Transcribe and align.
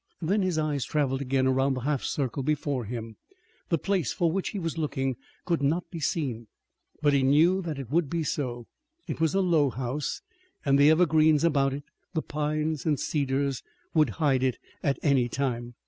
Then 0.19 0.41
his 0.41 0.57
eyes 0.57 0.83
traveled 0.83 1.21
again 1.21 1.45
around 1.45 1.75
the 1.75 1.81
half 1.81 2.01
circle 2.01 2.41
before 2.41 2.85
him. 2.85 3.17
The 3.69 3.77
place 3.77 4.11
for 4.11 4.31
which 4.31 4.49
he 4.49 4.57
was 4.57 4.75
looking 4.75 5.15
could 5.45 5.61
not 5.61 5.91
be 5.91 5.99
seen. 5.99 6.47
But 7.03 7.13
he 7.13 7.21
knew 7.21 7.61
that 7.61 7.77
it 7.77 7.91
would 7.91 8.09
be 8.09 8.23
so. 8.23 8.65
It 9.07 9.19
was 9.21 9.35
a 9.35 9.41
low 9.41 9.69
house, 9.69 10.23
and 10.65 10.79
the 10.79 10.89
evergreens 10.89 11.43
about 11.43 11.73
it, 11.75 11.83
the 12.15 12.23
pines 12.23 12.83
and 12.83 12.99
cedars 12.99 13.61
would 13.93 14.09
hide 14.17 14.41
it 14.41 14.57
at 14.81 14.97
any 15.03 15.29
time. 15.29 15.75